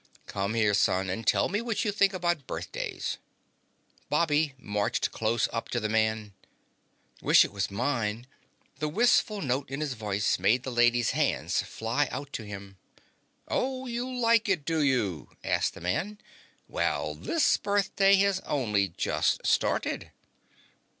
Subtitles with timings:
[0.25, 3.19] "Come here, son, and tell me what you think about birthdays."
[4.09, 6.33] Bobby marched close up to the man.
[7.21, 8.25] "Wish it was mine."
[8.79, 12.77] The wistful note in his voice made the lady's hands fly out to him.
[13.47, 16.17] "Oh, you like it, do you?" asked the man.
[16.67, 20.09] "Well, this birthday has only just started."